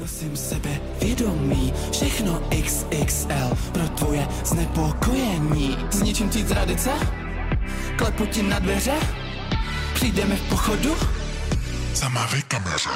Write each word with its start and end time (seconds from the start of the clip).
Nosím 0.00 0.36
sebe 0.36 0.80
vědomí, 1.00 1.72
všechno 1.92 2.42
XXL 2.64 3.56
pro 3.72 3.88
tvoje 3.88 4.28
znepokojení. 4.44 5.76
Zničím 5.90 6.28
ti 6.28 6.44
tradice, 6.44 6.90
klepu 7.96 8.26
ti 8.26 8.42
na 8.42 8.58
dveře, 8.58 8.94
přijdeme 9.94 10.36
v 10.36 10.48
pochodu. 10.48 10.96
Zamávej 11.94 12.42
kameře. 12.42 12.90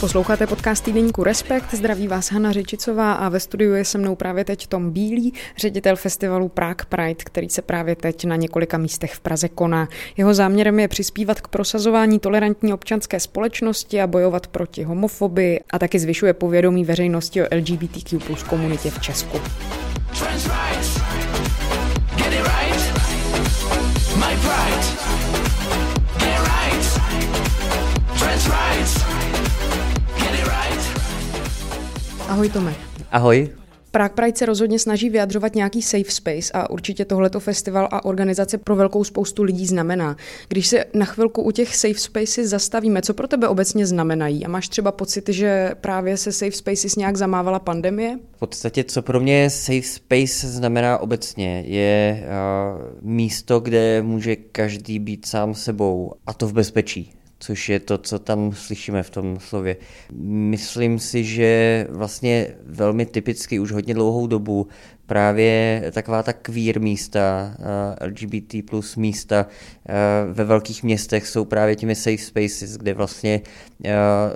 Posloucháte 0.00 0.46
podcast 0.46 0.84
týdeníku 0.84 1.24
Respekt, 1.24 1.74
zdraví 1.74 2.08
vás 2.08 2.32
Hanna 2.32 2.52
Řečicová 2.52 3.12
a 3.12 3.28
ve 3.28 3.40
studiu 3.40 3.72
je 3.72 3.84
se 3.84 3.98
mnou 3.98 4.14
právě 4.14 4.44
teď 4.44 4.66
Tom 4.66 4.90
Bílý, 4.90 5.32
ředitel 5.56 5.96
festivalu 5.96 6.48
Prague 6.48 6.84
Pride, 6.88 7.24
který 7.24 7.48
se 7.48 7.62
právě 7.62 7.96
teď 7.96 8.24
na 8.24 8.36
několika 8.36 8.78
místech 8.78 9.14
v 9.14 9.20
Praze 9.20 9.48
koná. 9.48 9.88
Jeho 10.16 10.34
záměrem 10.34 10.80
je 10.80 10.88
přispívat 10.88 11.40
k 11.40 11.48
prosazování 11.48 12.18
tolerantní 12.18 12.72
občanské 12.72 13.20
společnosti 13.20 14.02
a 14.02 14.06
bojovat 14.06 14.46
proti 14.46 14.82
homofobii 14.82 15.60
a 15.70 15.78
taky 15.78 15.98
zvyšuje 15.98 16.32
povědomí 16.32 16.84
veřejnosti 16.84 17.42
o 17.42 17.46
LGBTQ 17.56 18.18
plus 18.18 18.42
komunitě 18.42 18.90
v 18.90 18.98
Česku. 18.98 19.40
Trans 20.18 20.46
Ahoj 32.34 32.48
Tome. 32.48 32.74
Ahoj. 33.10 33.48
Prague 33.90 34.14
Pride 34.14 34.38
se 34.38 34.46
rozhodně 34.46 34.78
snaží 34.78 35.10
vyjadřovat 35.10 35.54
nějaký 35.54 35.82
safe 35.82 36.10
space 36.10 36.52
a 36.54 36.70
určitě 36.70 37.04
tohleto 37.04 37.40
festival 37.40 37.88
a 37.90 38.04
organizace 38.04 38.58
pro 38.58 38.76
velkou 38.76 39.04
spoustu 39.04 39.42
lidí 39.42 39.66
znamená. 39.66 40.16
Když 40.48 40.66
se 40.66 40.84
na 40.94 41.04
chvilku 41.04 41.42
u 41.42 41.50
těch 41.50 41.76
safe 41.76 41.98
spaces 41.98 42.48
zastavíme, 42.48 43.02
co 43.02 43.14
pro 43.14 43.28
tebe 43.28 43.48
obecně 43.48 43.86
znamenají? 43.86 44.44
A 44.44 44.48
máš 44.48 44.68
třeba 44.68 44.92
pocit, 44.92 45.28
že 45.28 45.70
právě 45.80 46.16
se 46.16 46.32
safe 46.32 46.52
spaces 46.52 46.96
nějak 46.96 47.16
zamávala 47.16 47.58
pandemie? 47.58 48.18
V 48.36 48.38
podstatě, 48.38 48.84
co 48.84 49.02
pro 49.02 49.20
mě 49.20 49.50
safe 49.50 49.82
space 49.82 50.48
znamená 50.48 50.98
obecně, 50.98 51.62
je 51.66 52.24
uh, 52.24 53.08
místo, 53.10 53.60
kde 53.60 54.02
může 54.02 54.36
každý 54.36 54.98
být 54.98 55.26
sám 55.26 55.54
sebou 55.54 56.12
a 56.26 56.32
to 56.32 56.46
v 56.46 56.52
bezpečí 56.52 57.14
což 57.44 57.68
je 57.68 57.80
to, 57.80 57.98
co 57.98 58.18
tam 58.18 58.52
slyšíme 58.52 59.02
v 59.02 59.10
tom 59.10 59.38
slově. 59.40 59.76
Myslím 60.26 60.98
si, 60.98 61.24
že 61.24 61.86
vlastně 61.90 62.48
velmi 62.66 63.06
typicky 63.06 63.58
už 63.58 63.72
hodně 63.72 63.94
dlouhou 63.94 64.26
dobu 64.26 64.68
právě 65.06 65.82
taková 65.92 66.22
ta 66.22 66.32
queer 66.32 66.80
místa, 66.80 67.54
eh, 68.00 68.06
LGBT 68.06 68.62
plus 68.70 68.96
místa 68.96 69.46
eh, 69.88 69.94
ve 70.32 70.44
velkých 70.44 70.82
městech 70.82 71.26
jsou 71.26 71.44
právě 71.44 71.76
těmi 71.76 71.94
safe 71.94 72.18
spaces, 72.18 72.76
kde 72.76 72.94
vlastně 72.94 73.40
eh, 73.84 73.92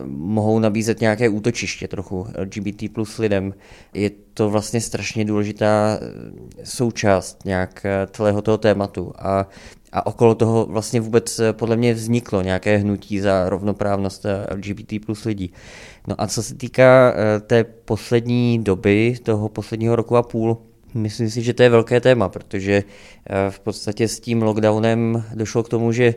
mohou 0.06 0.58
nabízet 0.58 1.00
nějaké 1.00 1.28
útočiště 1.28 1.88
trochu 1.88 2.26
LGBT 2.38 2.92
plus 2.92 3.18
lidem. 3.18 3.54
Je 3.94 4.10
to 4.34 4.50
vlastně 4.50 4.80
strašně 4.80 5.24
důležitá 5.24 6.00
součást 6.64 7.44
nějak 7.44 7.86
celého 8.10 8.42
toho 8.42 8.58
tématu 8.58 9.12
a 9.18 9.48
a 9.92 10.06
okolo 10.06 10.34
toho 10.34 10.66
vlastně 10.66 11.00
vůbec 11.00 11.40
podle 11.52 11.76
mě 11.76 11.94
vzniklo 11.94 12.42
nějaké 12.42 12.76
hnutí 12.76 13.20
za 13.20 13.48
rovnoprávnost 13.48 14.26
LGBT 14.54 14.92
plus 15.06 15.24
lidí. 15.24 15.52
No 16.06 16.14
a 16.18 16.26
co 16.26 16.42
se 16.42 16.54
týká 16.54 17.14
té 17.46 17.64
poslední 17.64 18.64
doby, 18.64 19.16
toho 19.22 19.48
posledního 19.48 19.96
roku 19.96 20.16
a 20.16 20.22
půl, 20.22 20.58
Myslím 20.94 21.30
si, 21.30 21.42
že 21.42 21.54
to 21.54 21.62
je 21.62 21.68
velké 21.68 22.00
téma, 22.00 22.28
protože 22.28 22.84
v 23.50 23.60
podstatě 23.60 24.08
s 24.08 24.20
tím 24.20 24.42
lockdownem 24.42 25.24
došlo 25.34 25.62
k 25.62 25.68
tomu, 25.68 25.92
že 25.92 26.14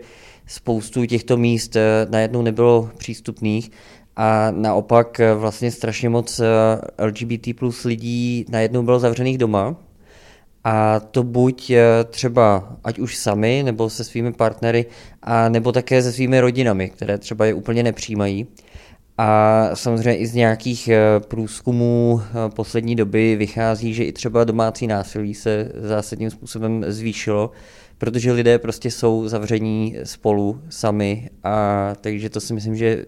spoustu 0.47 1.06
těchto 1.06 1.38
míst 1.38 1.78
najednou 2.09 2.41
nebylo 2.41 2.89
přístupných 2.97 3.72
a 4.16 4.52
naopak 4.52 5.22
vlastně 5.35 5.72
strašně 5.72 6.09
moc 6.09 6.41
LGBT 7.00 7.47
plus 7.59 7.83
lidí 7.83 8.45
najednou 8.50 8.84
bylo 8.84 9.00
zavřených 9.00 9.38
doma, 9.38 9.75
a 10.63 10.99
to 10.99 11.23
buď 11.23 11.72
třeba 12.09 12.73
ať 12.83 12.99
už 12.99 13.17
sami, 13.17 13.61
nebo 13.66 13.89
se 13.89 14.03
svými 14.03 14.33
partnery, 14.33 14.85
a 15.22 15.49
nebo 15.49 15.72
také 15.72 16.03
se 16.03 16.11
svými 16.11 16.39
rodinami, 16.39 16.89
které 16.89 17.17
třeba 17.17 17.45
je 17.45 17.53
úplně 17.53 17.83
nepřijímají. 17.83 18.47
A 19.17 19.69
samozřejmě 19.73 20.17
i 20.17 20.27
z 20.27 20.33
nějakých 20.33 20.89
průzkumů 21.27 22.21
poslední 22.55 22.95
doby 22.95 23.35
vychází, 23.35 23.94
že 23.94 24.03
i 24.03 24.11
třeba 24.11 24.44
domácí 24.44 24.88
násilí 24.88 25.33
se 25.33 25.71
zásadním 25.75 26.29
způsobem 26.29 26.85
zvýšilo, 26.88 27.51
protože 28.01 28.31
lidé 28.31 28.59
prostě 28.59 28.91
jsou 28.91 29.28
zavření 29.28 29.97
spolu 30.03 30.62
sami 30.69 31.29
a 31.44 31.95
takže 32.01 32.29
to 32.29 32.41
si 32.41 32.53
myslím, 32.53 32.75
že 32.75 33.06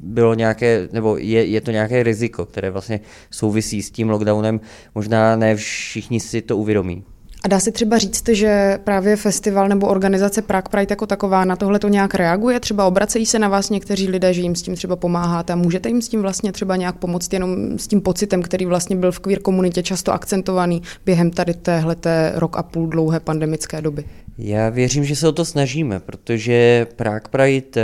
bylo 0.00 0.34
nějaké, 0.34 0.88
nebo 0.92 1.16
je, 1.16 1.44
je 1.44 1.60
to 1.60 1.70
nějaké 1.70 2.02
riziko, 2.02 2.46
které 2.46 2.70
vlastně 2.70 3.00
souvisí 3.30 3.82
s 3.82 3.90
tím 3.90 4.10
lockdownem. 4.10 4.60
Možná 4.94 5.36
ne 5.36 5.56
všichni 5.56 6.20
si 6.20 6.42
to 6.42 6.56
uvědomí. 6.56 7.04
A 7.44 7.48
dá 7.48 7.60
se 7.60 7.72
třeba 7.72 7.98
říct, 7.98 8.28
že 8.28 8.78
právě 8.84 9.16
festival 9.16 9.68
nebo 9.68 9.86
organizace 9.86 10.42
Prague 10.42 10.70
Pride 10.70 10.86
jako 10.90 11.06
taková 11.06 11.44
na 11.44 11.56
tohle 11.56 11.78
to 11.78 11.88
nějak 11.88 12.14
reaguje? 12.14 12.60
Třeba 12.60 12.86
obracejí 12.86 13.26
se 13.26 13.38
na 13.38 13.48
vás 13.48 13.70
někteří 13.70 14.08
lidé, 14.08 14.34
že 14.34 14.40
jim 14.40 14.54
s 14.54 14.62
tím 14.62 14.76
třeba 14.76 14.96
pomáháte 14.96 15.52
a 15.52 15.56
můžete 15.56 15.88
jim 15.88 16.02
s 16.02 16.08
tím 16.08 16.22
vlastně 16.22 16.52
třeba 16.52 16.76
nějak 16.76 16.96
pomoct 16.96 17.32
jenom 17.32 17.78
s 17.78 17.86
tím 17.86 18.00
pocitem, 18.00 18.42
který 18.42 18.66
vlastně 18.66 18.96
byl 18.96 19.12
v 19.12 19.18
queer 19.18 19.40
komunitě 19.40 19.82
často 19.82 20.12
akcentovaný 20.12 20.82
během 21.06 21.30
tady 21.30 21.54
téhleté 21.54 22.32
rok 22.34 22.56
a 22.56 22.62
půl 22.62 22.86
dlouhé 22.86 23.20
pandemické 23.20 23.82
doby? 23.82 24.04
Já 24.38 24.68
věřím, 24.68 25.04
že 25.04 25.16
se 25.16 25.28
o 25.28 25.32
to 25.32 25.44
snažíme, 25.44 26.00
protože 26.00 26.86
Prague 26.96 27.28
Pride 27.30 27.82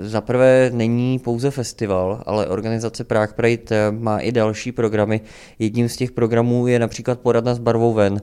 zaprvé 0.00 0.70
není 0.74 1.18
pouze 1.18 1.50
festival, 1.50 2.22
ale 2.26 2.46
organizace 2.46 3.04
Prague 3.04 3.34
Pride 3.34 3.76
má 3.90 4.18
i 4.18 4.32
další 4.32 4.72
programy. 4.72 5.20
Jedním 5.58 5.88
z 5.88 5.96
těch 5.96 6.12
programů 6.12 6.66
je 6.66 6.78
například 6.78 7.20
poradna 7.20 7.54
s 7.54 7.58
barvou 7.58 7.92
ven, 7.92 8.20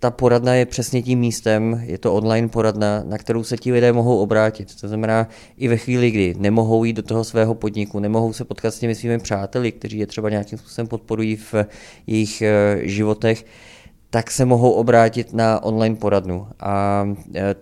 ta 0.00 0.10
poradna 0.10 0.54
je 0.54 0.66
přesně 0.66 1.02
tím 1.02 1.18
místem, 1.18 1.80
je 1.84 1.98
to 1.98 2.14
online 2.14 2.48
poradna, 2.48 3.02
na 3.06 3.18
kterou 3.18 3.44
se 3.44 3.56
ti 3.56 3.72
lidé 3.72 3.92
mohou 3.92 4.18
obrátit. 4.18 4.80
To 4.80 4.88
znamená, 4.88 5.28
i 5.56 5.68
ve 5.68 5.76
chvíli, 5.76 6.10
kdy 6.10 6.34
nemohou 6.38 6.84
jít 6.84 6.92
do 6.92 7.02
toho 7.02 7.24
svého 7.24 7.54
podniku, 7.54 7.98
nemohou 7.98 8.32
se 8.32 8.44
potkat 8.44 8.74
s 8.74 8.78
těmi 8.78 8.94
svými 8.94 9.18
přáteli, 9.18 9.72
kteří 9.72 9.98
je 9.98 10.06
třeba 10.06 10.30
nějakým 10.30 10.58
způsobem 10.58 10.86
podporují 10.88 11.36
v 11.36 11.54
jejich 12.06 12.42
životech, 12.82 13.44
tak 14.10 14.30
se 14.30 14.44
mohou 14.44 14.70
obrátit 14.70 15.32
na 15.32 15.62
online 15.62 15.96
poradnu. 15.96 16.46
A 16.60 17.04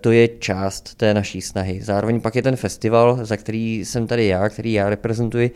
to 0.00 0.12
je 0.12 0.28
část 0.28 0.94
té 0.94 1.14
naší 1.14 1.40
snahy. 1.40 1.80
Zároveň 1.82 2.20
pak 2.20 2.36
je 2.36 2.42
ten 2.42 2.56
festival, 2.56 3.18
za 3.22 3.36
který 3.36 3.84
jsem 3.84 4.06
tady 4.06 4.26
já, 4.26 4.48
který 4.48 4.72
já 4.72 4.90
reprezentuji, 4.90 5.50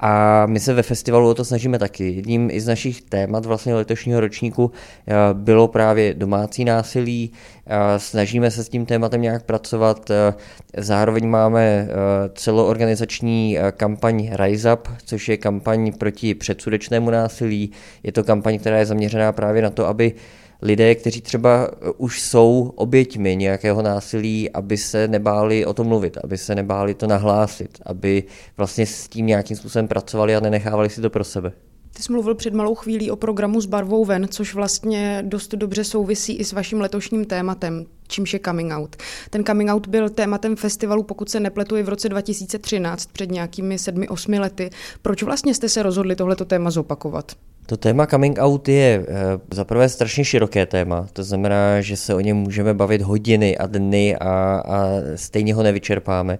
a 0.00 0.46
my 0.46 0.60
se 0.60 0.74
ve 0.74 0.82
festivalu 0.82 1.28
o 1.28 1.34
to 1.34 1.44
snažíme 1.44 1.78
taky. 1.78 2.12
Jedním 2.12 2.50
i 2.50 2.60
z 2.60 2.66
našich 2.66 3.02
témat 3.02 3.46
vlastně 3.46 3.74
letošního 3.74 4.20
ročníku 4.20 4.72
eh, 5.08 5.14
bylo 5.32 5.68
právě 5.68 6.14
domácí 6.14 6.64
násilí. 6.64 7.32
Eh, 7.66 7.98
snažíme 7.98 8.50
se 8.50 8.64
s 8.64 8.68
tím 8.68 8.86
tématem 8.86 9.22
nějak 9.22 9.42
pracovat. 9.42 10.10
Eh, 10.10 10.34
zároveň 10.76 11.28
máme 11.28 11.88
celoorganizační 12.34 13.58
kampaň 13.76 14.30
Rise 14.32 14.72
Up, 14.72 14.88
což 15.04 15.28
je 15.28 15.36
kampaň 15.36 15.92
proti 15.92 16.34
předsudečnému 16.34 17.10
násilí. 17.10 17.70
Je 18.02 18.12
to 18.12 18.24
kampaň, 18.24 18.58
která 18.58 18.78
je 18.78 18.86
zaměřená 18.86 19.32
právě 19.32 19.62
na 19.62 19.70
to, 19.70 19.86
aby 19.86 20.14
lidé, 20.62 20.94
kteří 20.94 21.20
třeba 21.20 21.70
eh, 21.70 21.90
už 21.96 22.20
jsou 22.20 22.72
oběťmi 22.76 23.36
nějakého 23.36 23.82
násilí, 23.82 24.50
aby 24.50 24.76
se 24.76 25.08
nebáli 25.08 25.66
o 25.66 25.74
tom 25.74 25.86
mluvit, 25.86 26.18
aby 26.24 26.38
se 26.38 26.54
nebáli 26.54 26.94
to 26.94 27.06
nahlásit, 27.06 27.78
aby 27.86 28.24
vlastně 28.56 28.86
s 28.86 29.08
tím 29.08 29.26
nějakým 29.26 29.56
způsobem 29.56 29.88
pracovali 29.88 30.36
a 30.36 30.40
nenechávali 30.40 30.90
si 30.90 31.00
to 31.00 31.10
pro 31.10 31.24
sebe. 31.24 31.52
Ty 31.96 32.02
jsi 32.02 32.12
mluvil 32.12 32.34
před 32.34 32.54
malou 32.54 32.74
chvílí 32.74 33.10
o 33.10 33.16
programu 33.16 33.60
s 33.60 33.66
barvou 33.66 34.04
ven, 34.04 34.28
což 34.30 34.54
vlastně 34.54 35.22
dost 35.26 35.54
dobře 35.54 35.84
souvisí 35.84 36.36
i 36.36 36.44
s 36.44 36.52
vaším 36.52 36.80
letošním 36.80 37.24
tématem, 37.24 37.86
čímž 38.08 38.32
je 38.32 38.40
coming 38.44 38.72
out. 38.72 38.96
Ten 39.30 39.44
coming 39.44 39.70
out 39.70 39.86
byl 39.86 40.10
tématem 40.10 40.56
festivalu, 40.56 41.02
pokud 41.02 41.30
se 41.30 41.40
nepletu, 41.40 41.76
i 41.76 41.82
v 41.82 41.88
roce 41.88 42.08
2013, 42.08 43.06
před 43.12 43.30
nějakými 43.30 43.78
sedmi, 43.78 44.08
osmi 44.08 44.38
lety. 44.38 44.70
Proč 45.02 45.22
vlastně 45.22 45.54
jste 45.54 45.68
se 45.68 45.82
rozhodli 45.82 46.16
tohleto 46.16 46.44
téma 46.44 46.70
zopakovat? 46.70 47.32
To 47.66 47.76
téma 47.76 48.06
coming 48.06 48.38
out 48.38 48.68
je 48.68 49.06
zaprvé 49.50 49.88
strašně 49.88 50.24
široké 50.24 50.66
téma, 50.66 51.06
to 51.12 51.22
znamená, 51.22 51.80
že 51.80 51.96
se 51.96 52.14
o 52.14 52.20
něm 52.20 52.36
můžeme 52.36 52.74
bavit 52.74 53.02
hodiny 53.02 53.58
a 53.58 53.66
dny 53.66 54.16
a, 54.16 54.62
a 54.66 54.88
stejně 55.14 55.54
ho 55.54 55.62
nevyčerpáme. 55.62 56.38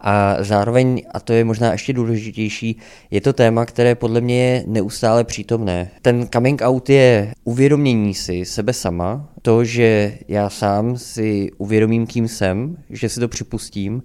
A 0.00 0.36
zároveň, 0.40 1.02
a 1.14 1.20
to 1.20 1.32
je 1.32 1.44
možná 1.44 1.72
ještě 1.72 1.92
důležitější, 1.92 2.78
je 3.10 3.20
to 3.20 3.32
téma, 3.32 3.66
které 3.66 3.94
podle 3.94 4.20
mě 4.20 4.44
je 4.44 4.64
neustále 4.66 5.24
přítomné. 5.24 5.90
Ten 6.02 6.28
coming 6.32 6.62
out 6.62 6.90
je 6.90 7.32
uvědomění 7.44 8.14
si 8.14 8.44
sebe 8.44 8.72
sama, 8.72 9.28
to, 9.42 9.64
že 9.64 10.18
já 10.28 10.50
sám 10.50 10.96
si 10.96 11.50
uvědomím, 11.58 12.06
kým 12.06 12.28
jsem, 12.28 12.76
že 12.90 13.08
si 13.08 13.20
to 13.20 13.28
připustím 13.28 14.02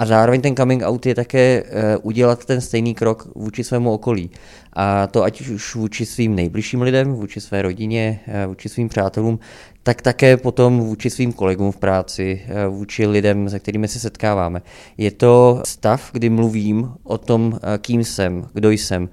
a 0.00 0.06
zároveň 0.06 0.40
ten 0.40 0.56
coming 0.56 0.82
out 0.82 1.06
je 1.06 1.14
také 1.14 1.64
udělat 2.02 2.44
ten 2.44 2.60
stejný 2.60 2.94
krok 2.94 3.28
vůči 3.34 3.64
svému 3.64 3.92
okolí. 3.92 4.30
A 4.72 5.06
to 5.06 5.22
ať 5.22 5.40
už 5.40 5.74
vůči 5.74 6.06
svým 6.06 6.34
nejbližším 6.34 6.82
lidem, 6.82 7.12
vůči 7.12 7.40
své 7.40 7.62
rodině, 7.62 8.20
vůči 8.46 8.68
svým 8.68 8.88
přátelům, 8.88 9.38
tak 9.82 10.02
také 10.02 10.36
potom 10.36 10.80
vůči 10.80 11.10
svým 11.10 11.32
kolegům 11.32 11.72
v 11.72 11.76
práci, 11.76 12.42
eh, 12.46 12.68
vůči 12.68 13.06
lidem, 13.06 13.48
se 13.48 13.58
kterými 13.58 13.88
se 13.88 14.00
setkáváme. 14.00 14.62
Je 14.98 15.10
to 15.10 15.62
stav, 15.64 16.10
kdy 16.12 16.30
mluvím 16.30 16.92
o 17.02 17.18
tom, 17.18 17.58
eh, 17.62 17.78
kým 17.78 18.04
jsem, 18.04 18.48
kdo 18.52 18.70
jsem. 18.70 19.08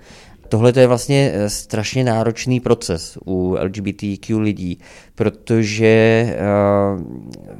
Tohle 0.49 0.73
je 0.75 0.87
vlastně 0.87 1.31
eh, 1.33 1.49
strašně 1.49 2.03
náročný 2.03 2.59
proces 2.59 3.17
u 3.25 3.57
LGBTQ 3.61 4.39
lidí, 4.39 4.79
protože 5.15 6.25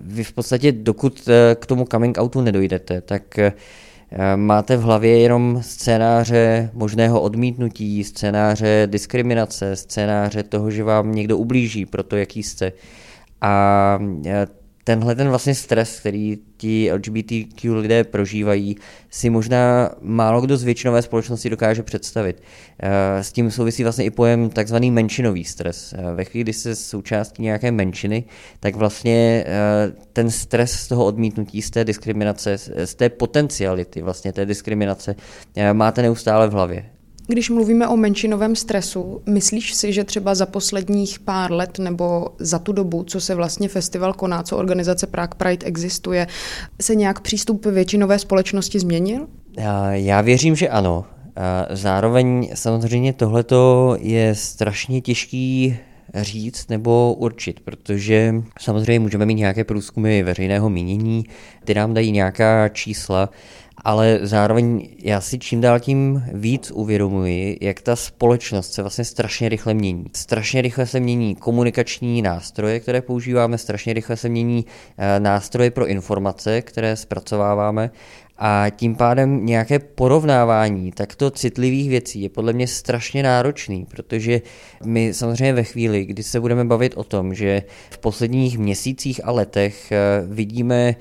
vy 0.01 0.24
v 0.24 0.34
podstatě, 0.34 0.72
dokud 0.72 1.30
k 1.56 1.66
tomu 1.66 1.86
coming 1.92 2.18
outu 2.18 2.42
nedojdete, 2.42 3.01
tak 3.01 3.39
máte 4.36 4.78
v 4.78 4.81
hlavě 4.81 5.19
jenom 5.19 5.60
scénáře 5.62 6.69
možného 6.74 7.22
odmítnutí, 7.22 8.04
scénáře 8.04 8.88
diskriminace, 8.92 9.75
scénáře 9.75 10.44
toho, 10.44 10.72
že 10.72 10.83
vám 10.83 11.16
někdo 11.16 11.38
ublíží 11.38 11.86
pro 11.86 12.04
to, 12.04 12.16
jaký 12.16 12.44
jste. 12.44 12.72
A 13.42 14.00
tenhle 14.88 15.16
ten 15.16 15.30
vlastně 15.30 15.56
stres, 15.56 16.00
který 16.00 16.38
ti 16.57 16.92
LGBTQ 16.94 17.75
lidé 17.75 18.04
prožívají, 18.04 18.78
si 19.10 19.30
možná 19.30 19.89
málo 20.01 20.42
kdo 20.42 20.57
z 20.57 20.63
většinové 20.63 21.01
společnosti 21.01 21.50
dokáže 21.50 21.84
představit. 21.84 22.44
E, 22.80 23.24
s 23.24 23.31
tím 23.31 23.51
souvisí 23.51 23.84
vlastně 23.84 24.06
i 24.06 24.10
pojem 24.10 24.50
takzvaný 24.50 24.92
menšinový 24.92 25.44
stres. 25.44 25.94
E, 25.94 26.13
ve 26.13 26.24
chvíli, 26.24 26.44
kdy 26.44 26.54
se 26.54 26.75
součástí 26.75 27.44
nějaké 27.44 27.72
menšiny, 27.72 28.24
tak 28.60 28.75
vlastně 28.75 29.45
ten 30.13 30.31
stres 30.31 30.72
z 30.72 30.88
toho 30.88 31.06
odmítnutí, 31.06 31.62
z 31.62 31.69
té 31.69 31.86
diskriminace, 31.86 32.57
z 32.86 32.95
té 32.95 33.10
potenciality 33.10 34.01
vlastně 34.01 34.33
té 34.33 34.45
diskriminace 34.45 35.16
máte 35.74 36.01
neustále 36.01 36.48
v 36.48 36.51
hlavě. 36.51 36.97
Když 37.28 37.50
mluvíme 37.50 37.88
o 37.88 37.98
menšinovém 37.98 38.56
stresu, 38.56 39.22
myslíš 39.26 39.74
si, 39.74 39.94
že 39.94 40.04
třeba 40.04 40.36
za 40.36 40.46
posledních 40.46 41.20
pár 41.20 41.52
let 41.52 41.80
nebo 41.80 42.28
za 42.40 42.60
tu 42.60 42.72
dobu, 42.72 43.04
co 43.04 43.22
se 43.22 43.36
vlastně 43.36 43.68
festival 43.68 44.14
koná, 44.14 44.44
co 44.44 44.58
organizace 44.58 45.08
Prague 45.08 45.36
Pride 45.38 45.66
existuje, 45.66 46.28
se 46.82 46.96
nějak 46.96 47.20
přístup 47.20 47.66
většinové 47.66 48.20
společnosti 48.20 48.80
změnil? 48.80 49.28
Já 49.92 50.22
věřím, 50.22 50.56
že 50.56 50.70
ano. 50.70 51.06
Zároveň 51.70 52.50
samozřejmě 52.54 53.14
tohleto 53.14 53.96
je 54.00 54.36
strašně 54.36 55.02
těžký 55.02 55.78
říct 56.16 56.70
nebo 56.70 57.14
určit, 57.14 57.60
protože 57.60 58.36
samozřejmě 58.60 59.00
můžeme 59.00 59.26
mít 59.26 59.36
nějaké 59.36 59.64
průzkumy 59.64 60.24
veřejného 60.24 60.70
mínění, 60.70 61.24
ty 61.64 61.74
nám 61.74 61.94
dají 61.94 62.12
nějaká 62.12 62.70
čísla, 62.70 63.30
ale 63.84 64.20
zároveň 64.22 64.90
já 65.04 65.22
si 65.22 65.40
čím 65.40 65.62
dál 65.62 65.80
tím 65.80 66.24
víc 66.34 66.72
uvědomuji, 66.72 67.58
jak 67.62 67.82
ta 67.82 67.96
společnost 67.96 68.74
se 68.74 68.82
vlastně 68.82 69.06
strašně 69.06 69.50
rychle 69.50 69.74
mění. 69.74 70.06
Strašně 70.16 70.62
rychle 70.62 70.86
se 70.86 71.00
mění 71.00 71.36
komunikační 71.36 72.22
nástroje, 72.22 72.80
které 72.80 73.02
používáme, 73.02 73.58
strašně 73.58 73.94
rychle 73.94 74.18
se 74.18 74.30
mění 74.30 74.66
eh, 74.98 75.20
nástroje 75.20 75.72
pro 75.72 75.88
informace, 75.88 76.62
které 76.62 76.96
zpracováváme 76.96 77.92
a 78.38 78.66
tím 78.70 78.96
pádem 78.96 79.46
nějaké 79.46 79.80
porovnávání 79.80 80.92
takto 80.92 81.32
citlivých 81.32 81.90
věcí 81.90 82.22
je 82.22 82.30
podle 82.30 82.54
mě 82.54 82.68
strašně 82.68 83.24
náročný, 83.24 83.86
protože 83.86 84.42
my 84.86 85.14
samozřejmě 85.14 85.54
ve 85.54 85.64
chvíli, 85.64 86.06
kdy 86.06 86.24
se 86.24 86.40
budeme 86.40 86.66
bavit 86.66 86.94
o 86.98 87.04
tom, 87.04 87.34
že 87.34 87.64
v 87.90 87.98
posledních 87.98 88.58
měsících 88.58 89.22
a 89.24 89.32
letech 89.32 89.92
eh, 89.92 89.98
vidíme 90.28 90.96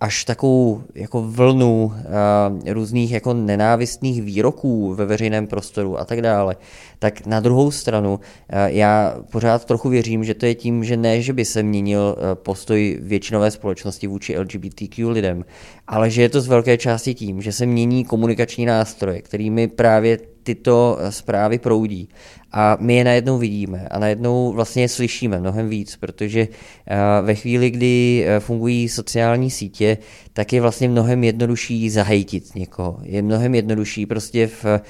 až 0.00 0.24
takovou 0.24 0.82
jako 0.94 1.22
vlnu 1.22 1.84
uh, 1.84 2.72
různých 2.72 3.12
jako 3.12 3.34
nenávistných 3.34 4.22
výroků 4.22 4.94
ve 4.94 5.06
veřejném 5.06 5.46
prostoru 5.46 5.98
a 5.98 6.04
tak 6.04 6.22
dále, 6.22 6.56
tak 6.98 7.26
na 7.26 7.40
druhou 7.40 7.70
stranu 7.70 8.14
uh, 8.14 8.20
já 8.66 9.16
pořád 9.32 9.64
trochu 9.64 9.88
věřím, 9.88 10.24
že 10.24 10.34
to 10.34 10.46
je 10.46 10.54
tím, 10.54 10.84
že 10.84 10.96
ne, 10.96 11.22
že 11.22 11.32
by 11.32 11.44
se 11.44 11.62
měnil 11.62 12.16
uh, 12.18 12.24
postoj 12.34 12.98
většinové 13.02 13.50
společnosti 13.50 14.06
vůči 14.06 14.38
LGBTQ 14.38 15.08
lidem, 15.08 15.44
ale 15.86 16.10
že 16.10 16.22
je 16.22 16.28
to 16.28 16.40
z 16.40 16.48
velké 16.48 16.78
části 16.78 17.14
tím, 17.14 17.42
že 17.42 17.52
se 17.52 17.66
mění 17.66 18.04
komunikační 18.04 18.66
nástroje, 18.66 19.22
kterými 19.22 19.68
právě 19.68 20.18
tyto 20.48 20.98
zprávy 21.10 21.58
proudí 21.58 22.08
a 22.52 22.76
my 22.80 22.94
je 22.96 23.04
najednou 23.04 23.38
vidíme 23.38 23.88
a 23.90 23.98
najednou 23.98 24.52
vlastně 24.52 24.82
je 24.82 24.88
slyšíme 24.88 25.40
mnohem 25.40 25.68
víc, 25.68 25.96
protože 25.96 26.48
eh, 26.86 26.96
ve 27.22 27.34
chvíli, 27.34 27.70
kdy 27.70 28.24
eh, 28.26 28.40
fungují 28.40 28.88
sociální 28.88 29.50
sítě, 29.50 29.98
tak 30.32 30.52
je 30.52 30.60
vlastně 30.60 30.88
mnohem 30.88 31.24
jednodušší 31.24 31.90
zahejtit 31.90 32.54
někoho. 32.54 33.00
Je 33.02 33.22
mnohem 33.22 33.54
jednodušší 33.54 34.06
prostě 34.06 34.46
v, 34.46 34.64
eh, 34.64 34.80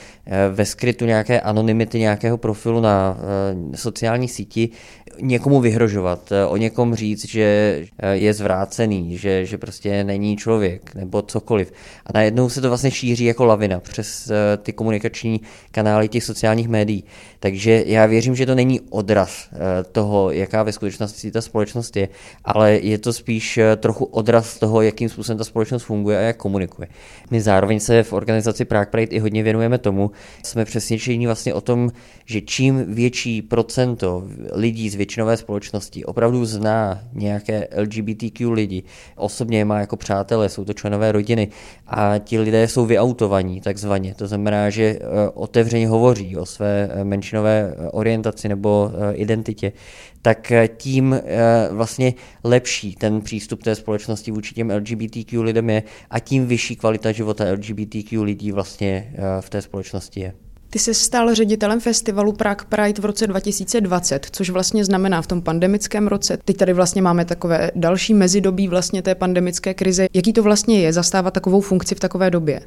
ve 0.51 0.65
skrytu 0.65 1.05
nějaké 1.05 1.41
anonymity 1.41 1.99
nějakého 1.99 2.39
profilu 2.39 2.81
na 2.81 3.19
sociální 3.75 4.29
síti 4.29 4.69
někomu 5.21 5.61
vyhrožovat, 5.61 6.33
o 6.49 6.57
někom 6.57 6.95
říct, 6.95 7.29
že 7.29 7.81
je 8.13 8.35
zvrácený, 8.35 9.19
že, 9.19 9.47
že 9.47 9.59
prostě 9.59 10.05
není 10.05 10.37
člověk 10.37 10.95
nebo 10.95 11.23
cokoliv. 11.23 11.73
A 12.07 12.11
najednou 12.15 12.49
se 12.49 12.61
to 12.61 12.69
vlastně 12.69 12.91
šíří 12.91 13.25
jako 13.25 13.45
lavina 13.45 13.81
přes 13.81 14.31
ty 14.63 14.73
komunikační 14.73 15.41
kanály 15.71 16.09
těch 16.09 16.25
sociálních 16.25 16.69
médií. 16.69 17.05
Takže 17.41 17.85
já 17.87 18.07
věřím, 18.07 18.37
že 18.37 18.47
to 18.47 18.55
není 18.55 18.81
odraz 18.81 19.49
eh, 19.53 19.85
toho, 19.93 20.31
jaká 20.31 20.63
ve 20.63 20.73
skutečnosti 20.73 21.31
ta 21.31 21.41
společnost 21.41 21.97
je, 21.97 22.09
ale 22.45 22.73
je 22.73 22.99
to 22.99 23.13
spíš 23.13 23.59
eh, 23.59 23.77
trochu 23.77 24.05
odraz 24.05 24.59
toho, 24.59 24.83
jakým 24.83 25.09
způsobem 25.09 25.39
ta 25.39 25.45
společnost 25.45 25.83
funguje 25.83 26.19
a 26.19 26.21
jak 26.21 26.37
komunikuje. 26.37 26.89
My 27.31 27.41
zároveň 27.41 27.81
se 27.81 28.03
v 28.03 28.13
organizaci 28.13 28.65
Prague 28.65 28.91
Pride 28.91 29.17
i 29.17 29.19
hodně 29.19 29.43
věnujeme 29.43 29.79
tomu, 29.79 30.11
jsme 30.45 30.65
přesvědčení 30.65 31.27
vlastně 31.27 31.55
o 31.55 31.61
tom, 31.61 31.91
že 32.25 32.41
čím 32.41 32.95
větší 32.95 33.43
procento 33.43 34.25
lidí 34.53 34.91
z 34.91 34.95
většinové 34.95 35.37
společnosti 35.37 36.05
opravdu 36.05 36.45
zná 36.45 37.01
nějaké 37.13 37.69
LGBTQ 37.77 38.51
lidi, 38.51 38.83
osobně 39.17 39.59
je 39.59 39.65
má 39.65 39.81
jako 39.81 39.97
přátelé, 39.97 40.49
jsou 40.49 40.65
to 40.65 40.73
členové 40.73 41.13
rodiny 41.13 41.49
a 41.87 42.19
ti 42.19 42.39
lidé 42.39 42.69
jsou 42.69 42.87
vyautovaní 42.87 43.61
takzvaně. 43.61 44.15
To 44.15 44.27
znamená, 44.27 44.71
že 44.71 44.85
eh, 44.85 45.01
otevřeně 45.35 45.89
hovoří 45.89 46.37
o 46.37 46.47
své 46.47 46.91
menšinové 47.05 47.39
menšinové 47.39 47.75
eh, 47.79 47.91
orientaci 47.91 48.49
nebo 48.49 48.93
eh, 48.93 49.15
identitě, 49.15 49.73
tak 50.23 50.53
eh, 50.53 50.69
tím 50.69 51.21
vlastně 51.71 52.15
lepší 52.45 52.95
ten 52.95 53.21
přístup 53.21 53.63
té 53.63 53.75
společnosti 53.75 54.31
vůči 54.31 54.55
těm 54.55 54.71
LGBTQ 54.71 55.43
lidem 55.43 55.71
je 55.71 55.83
a 56.11 56.19
tím 56.19 56.47
vyšší 56.47 56.77
kvalita 56.77 57.13
života 57.13 57.45
LGBTQ 57.53 58.23
lidí 58.23 58.53
vlastně 58.53 59.15
v 59.41 59.51
té 59.51 59.63
společnosti 59.63 60.21
je. 60.21 60.33
Ty 60.71 60.79
se 60.79 60.95
stal 60.95 61.35
ředitelem 61.35 61.81
festivalu 61.81 62.33
Prague 62.33 62.67
Pride 62.69 63.03
v 63.03 63.05
roce 63.05 63.27
2020, 63.27 64.27
což 64.33 64.51
vlastně 64.51 64.85
znamená 64.85 65.23
v 65.23 65.27
tom 65.27 65.43
pandemickém 65.43 66.07
roce. 66.07 66.39
Teď 66.45 66.57
tady 66.57 66.73
vlastně 66.73 67.03
máme 67.03 67.25
takové 67.25 67.71
další 67.75 68.15
mezidobí 68.15 68.69
vlastně 68.69 69.03
té 69.03 69.15
pandemické 69.15 69.75
krize. 69.75 70.07
Jaký 70.15 70.33
to 70.33 70.43
vlastně 70.43 70.81
je 70.81 70.93
zastávat 70.93 71.35
takovou 71.35 71.61
funkci 71.61 71.95
v 71.95 72.01
takové 72.01 72.31
době? 72.31 72.61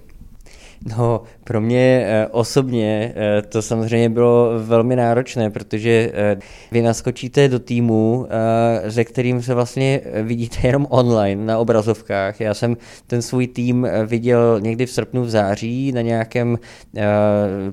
No, 0.86 1.22
pro 1.44 1.62
mě 1.62 2.06
eh, 2.06 2.28
osobně 2.32 3.14
eh, 3.16 3.42
to 3.42 3.62
samozřejmě 3.62 4.10
bylo 4.10 4.52
velmi 4.60 4.96
náročné, 4.96 5.50
protože 5.50 6.12
eh, 6.14 6.38
vy 6.72 6.82
naskočíte 6.82 7.48
do 7.48 7.60
týmu, 7.60 8.28
se 8.90 9.06
kterým 9.06 9.42
se 9.42 9.54
vlastně 9.54 10.02
vidíte 10.24 10.68
jenom 10.68 10.88
online 10.90 11.46
na 11.46 11.58
obrazovkách. 11.58 12.42
Já 12.42 12.54
jsem 12.54 12.78
ten 13.08 13.22
svůj 13.22 13.48
tým 13.48 13.88
viděl 14.06 14.60
někdy 14.60 14.86
v 14.86 14.92
srpnu, 14.92 15.22
v 15.22 15.30
září 15.30 15.92
na 15.92 16.02
nějakém 16.02 16.58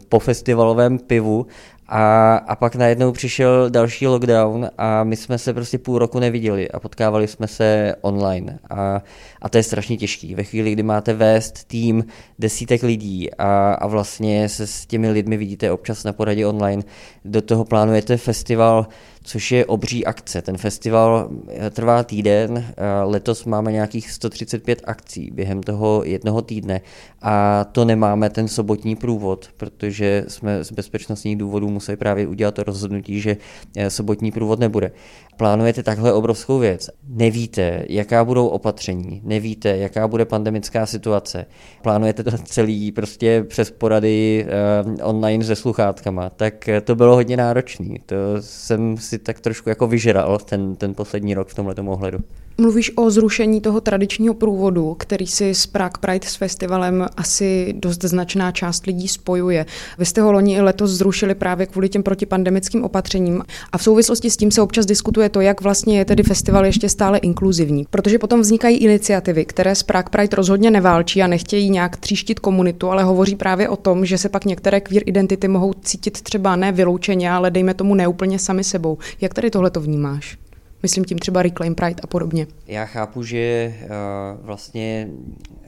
pofestivalovém 0.09 0.99
pivu 0.99 1.47
a, 1.88 2.37
a 2.37 2.57
pak 2.57 2.76
najednou 2.76 3.12
přišel 3.12 3.71
další 3.71 4.07
lockdown 4.07 4.71
a 4.78 5.04
my 5.04 5.16
jsme 5.16 5.38
se 5.38 5.54
prostě 5.54 5.78
půl 5.78 5.99
roku 5.99 6.18
neviděli 6.18 6.71
a 6.71 6.80
potkávali 6.80 7.28
jsme 7.28 7.47
se 7.47 7.95
online. 8.00 8.59
A, 8.71 9.02
a 9.42 9.49
to 9.49 9.59
je 9.59 9.62
strašně 9.62 9.97
těžký. 9.97 10.35
Ve 10.35 10.45
chvíli, 10.45 10.73
kdy 10.73 10.83
máte 10.83 11.14
vést 11.14 11.64
tým 11.64 12.04
desítek 12.38 12.83
lidí 12.83 13.35
a, 13.35 13.73
a 13.73 13.87
vlastně 13.87 14.49
se 14.49 14.66
s 14.66 14.87
těmi 14.87 15.11
lidmi 15.11 15.37
vidíte 15.37 15.73
občas 15.73 16.04
na 16.04 16.12
poradě 16.12 16.47
online, 16.47 16.83
do 17.25 17.42
toho 17.42 17.64
plánujete 17.64 18.16
festival, 18.16 18.87
což 19.28 19.52
je 19.52 19.66
obří 19.66 20.06
akce. 20.06 20.42
Ten 20.42 20.56
festival 20.56 21.30
eh, 21.49 21.70
trvá 21.70 22.02
týden, 22.02 22.64
letos 23.04 23.44
máme 23.44 23.73
nějakých 23.73 24.11
135 24.11 24.82
akcí 24.85 25.30
během 25.30 25.62
toho 25.62 26.02
jednoho 26.04 26.42
týdne 26.42 26.80
a 27.23 27.64
to 27.64 27.85
nemáme 27.85 28.30
ten 28.30 28.49
sobotní 28.49 28.97
průvod, 28.97 29.49
protože 29.56 30.25
jsme 30.28 30.64
z 30.64 30.73
bezpečnostních 30.73 31.37
důvodů 31.37 31.68
museli 31.68 31.97
právě 31.97 32.26
udělat 32.26 32.54
to 32.54 32.62
rozhodnutí, 32.62 33.20
že 33.20 33.37
eh, 33.76 33.90
sobotní 33.90 34.32
průvod 34.32 34.58
nebude. 34.58 34.92
Plánujete 35.37 35.82
takhle 35.82 36.12
obrovskou 36.12 36.58
věc, 36.58 36.90
nevíte, 37.08 37.85
jaká 37.88 38.25
budou 38.25 38.47
opatření, 38.47 39.20
nevíte, 39.25 39.76
jaká 39.76 40.08
bude 40.08 40.25
pandemická 40.25 40.87
situace, 40.87 41.47
plánujete 41.82 42.25
to 42.25 42.30
celý 42.38 42.92
prostě 42.92 43.44
přes 43.49 43.70
porady 43.70 44.47
uh, 44.85 45.08
online 45.08 45.44
se 45.44 45.56
sluchátkama, 45.56 46.30
tak 46.30 46.68
to 46.85 46.94
bylo 46.94 47.14
hodně 47.14 47.37
náročné. 47.37 47.94
To 48.06 48.16
jsem 48.40 48.97
si 48.97 49.17
tak 49.18 49.40
trošku 49.40 49.68
jako 49.68 49.87
vyžral 49.87 50.38
ten, 50.38 50.76
ten 50.76 50.94
poslední 50.94 51.34
rok 51.34 51.48
v 51.48 51.54
tomhle 51.54 51.75
ohledu. 51.75 52.18
Mluvíš 52.61 52.93
o 52.97 53.11
zrušení 53.11 53.61
toho 53.61 53.81
tradičního 53.81 54.35
průvodu, 54.35 54.95
který 54.99 55.27
si 55.27 55.55
s 55.55 55.67
Prague 55.67 55.99
Pride 56.00 56.29
s 56.29 56.35
festivalem 56.35 57.07
asi 57.17 57.75
dost 57.77 58.05
značná 58.05 58.53
část 58.53 58.87
lidí 58.87 59.09
spojuje. 59.09 59.67
Vy 59.99 60.07
jste 60.07 60.21
ho 60.21 60.33
loni 60.33 60.55
i 60.55 60.61
letos 60.61 60.91
zrušili 60.91 61.35
právě 61.35 61.67
kvůli 61.67 61.88
těm 61.88 62.03
protipandemickým 62.03 62.85
opatřením 62.85 63.43
a 63.73 63.79
v 63.79 63.83
souvislosti 63.83 64.31
s 64.31 64.37
tím 64.37 64.50
se 64.50 64.62
občas 64.62 64.87
diskutuje 64.87 65.29
to, 65.29 65.41
jak 65.41 65.61
vlastně 65.61 65.99
je 65.99 66.05
tedy 66.05 66.23
festival 66.23 66.67
ještě 66.67 66.88
stále 66.88 67.19
inkluzivní. 67.19 67.87
Protože 67.91 68.19
potom 68.19 68.41
vznikají 68.41 68.77
iniciativy, 68.77 69.45
které 69.45 69.75
s 69.75 69.83
Prague 69.83 70.11
Pride 70.11 70.37
rozhodně 70.37 70.71
neválčí 70.71 71.23
a 71.23 71.27
nechtějí 71.27 71.71
nějak 71.71 71.97
tříštit 71.97 72.41
komunitu, 72.41 72.91
ale 72.91 73.05
hovoří 73.05 73.37
právě 73.37 73.69
o 73.69 73.77
tom, 73.77 74.07
že 74.07 74.19
se 74.19 74.29
pak 74.29 74.45
některé 74.45 74.81
queer 74.81 75.03
identity 75.07 75.49
mohou 75.49 75.73
cítit 75.73 76.23
třeba 76.23 76.57
ne 76.57 76.73
vyloučeně, 76.73 77.31
ale 77.31 77.50
dejme 77.50 77.75
tomu 77.75 77.95
neúplně 77.95 78.38
sami 78.38 78.65
sebou. 78.65 78.99
Jak 79.21 79.35
tady 79.35 79.50
tohle 79.50 79.71
to 79.71 79.81
vnímáš? 79.81 80.48
Myslím 80.82 81.04
tím 81.04 81.18
třeba 81.18 81.42
Reclaim 81.42 81.75
Pride 81.75 82.02
a 82.02 82.06
podobně. 82.06 82.47
Já 82.66 82.85
chápu, 82.85 83.23
že 83.23 83.75
uh, 83.82 84.47
vlastně 84.47 85.08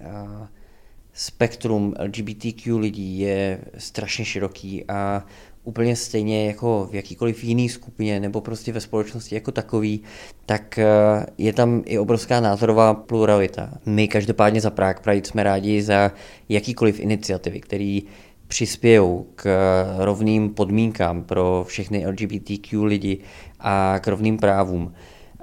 uh, 0.07 0.47
spektrum 1.13 1.95
LGBTQ 2.05 2.79
lidí 2.79 3.21
je 3.21 3.61
strašně 3.79 4.25
široký 4.25 4.85
a 4.89 5.27
úplně 5.65 5.97
stejně 5.97 6.47
jako 6.47 6.89
v 6.91 6.95
jakýkoliv 6.95 7.45
jiný 7.45 7.69
skupině 7.69 8.21
nebo 8.21 8.41
prostě 8.41 8.73
ve 8.73 8.81
společnosti 8.81 9.35
jako 9.35 9.53
takový, 9.53 10.03
tak 10.47 10.79
je 11.39 11.53
tam 11.53 11.83
i 11.87 11.99
obrovská 11.99 12.41
názorová 12.41 12.95
pluralita. 12.95 13.71
My 13.87 14.09
každopádně 14.09 14.61
za 14.61 14.71
Prague 14.71 15.03
Pride 15.03 15.29
jsme 15.29 15.43
rádi 15.43 15.83
za 15.83 16.13
jakýkoliv 16.49 17.01
iniciativy, 17.01 17.61
který 17.61 18.03
přispějou 18.51 19.27
k 19.35 19.47
rovným 19.99 20.51
podmínkám 20.51 21.23
pro 21.23 21.65
všechny 21.69 22.07
LGBTQ 22.07 22.85
lidi 22.85 23.19
a 23.61 23.99
k 24.01 24.09
rovným 24.09 24.37
právům. 24.39 24.93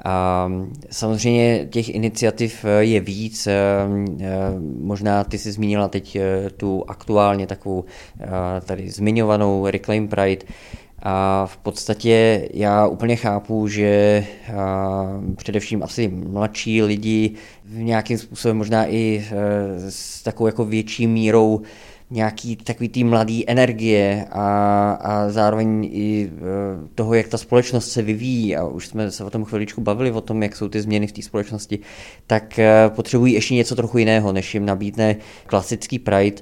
A 0.05 0.49
samozřejmě 0.89 1.67
těch 1.69 1.89
iniciativ 1.89 2.65
je 2.79 2.99
víc, 2.99 3.47
možná 4.81 5.23
ty 5.23 5.37
jsi 5.37 5.51
zmínila 5.51 5.87
teď 5.87 6.17
tu 6.57 6.83
aktuálně 6.87 7.47
takovou 7.47 7.85
tady 8.65 8.89
zmiňovanou 8.89 9.67
Reclaim 9.67 10.07
Pride, 10.07 10.45
a 11.03 11.45
v 11.45 11.57
podstatě 11.57 12.49
já 12.53 12.87
úplně 12.87 13.15
chápu, 13.15 13.67
že 13.67 14.23
především 15.35 15.83
asi 15.83 16.07
mladší 16.07 16.83
lidi 16.83 17.31
v 17.65 17.77
nějakým 17.77 18.17
způsobem 18.17 18.57
možná 18.57 18.87
i 18.87 19.25
s 19.89 20.23
takovou 20.23 20.47
jako 20.47 20.65
větší 20.65 21.07
mírou 21.07 21.61
nějaký 22.09 22.55
takový 22.55 22.89
tý 22.89 23.03
mladý 23.03 23.49
energie 23.49 24.25
a, 24.31 24.91
a 24.91 25.29
zároveň 25.29 25.89
i 25.91 26.31
e, 26.31 26.87
toho, 26.95 27.13
jak 27.13 27.27
ta 27.27 27.37
společnost 27.37 27.91
se 27.91 28.01
vyvíjí 28.01 28.55
a 28.55 28.65
už 28.65 28.87
jsme 28.87 29.11
se 29.11 29.23
o 29.23 29.29
tom 29.29 29.45
chviličku 29.45 29.81
bavili, 29.81 30.11
o 30.11 30.21
tom, 30.21 30.43
jak 30.43 30.55
jsou 30.55 30.69
ty 30.69 30.81
změny 30.81 31.07
v 31.07 31.11
té 31.11 31.21
společnosti, 31.21 31.79
tak 32.27 32.59
e, 32.59 32.89
potřebují 32.89 33.33
ještě 33.33 33.55
něco 33.55 33.75
trochu 33.75 33.97
jiného, 33.97 34.33
než 34.33 34.53
jim 34.53 34.65
nabídne 34.65 35.15
klasický 35.45 35.99
Pride. 35.99 36.41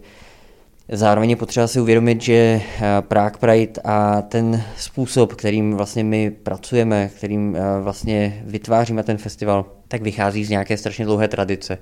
Zároveň 0.92 1.30
je 1.30 1.36
potřeba 1.36 1.68
si 1.68 1.82
uvědomit, 1.82 2.22
že 2.22 2.34
e, 2.34 2.62
Prague 3.02 3.40
Pride 3.40 3.82
a 3.84 4.22
ten 4.22 4.64
způsob, 4.78 5.34
kterým 5.34 5.74
vlastně 5.74 6.04
my 6.04 6.32
pracujeme, 6.32 7.10
kterým 7.18 7.58
vlastně 7.82 8.44
vytváříme 8.46 9.04
ten 9.04 9.18
festival, 9.18 9.66
tak 9.88 10.02
vychází 10.02 10.46
z 10.46 10.50
nějaké 10.50 10.78
strašně 10.78 11.06
dlouhé 11.06 11.28
tradice. 11.28 11.78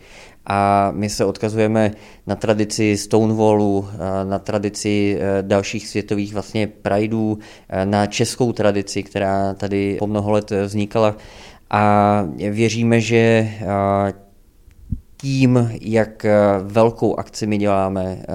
A 0.46 0.92
my 0.92 1.10
se 1.10 1.26
odkazujeme 1.26 1.92
na 2.28 2.36
tradici 2.36 2.98
Stonewallu, 2.98 3.88
na 4.24 4.40
tradici 4.40 5.20
dalších 5.42 5.88
světových 5.88 6.34
vlastně 6.34 6.68
Prideů, 6.68 7.40
na 7.84 8.06
českou 8.06 8.52
tradici, 8.52 9.04
která 9.04 9.54
tady 9.54 9.96
po 10.00 10.08
mnoho 10.08 10.32
let 10.32 10.52
vznikala. 10.52 11.16
A 11.70 12.24
věříme, 12.50 13.02
že 13.02 13.50
tím, 15.24 15.72
jak 15.82 16.26
velkou 16.64 17.16
akci 17.16 17.48
my 17.48 17.58
děláme, 17.58 18.26